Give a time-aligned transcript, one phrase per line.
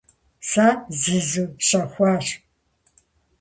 [0.49, 0.67] Сэ
[1.01, 2.25] зызущэхуащ.